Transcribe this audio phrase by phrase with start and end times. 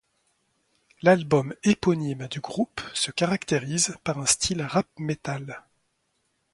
[1.03, 5.63] L'album éponyme du groupe se caractérise par un style rap metal.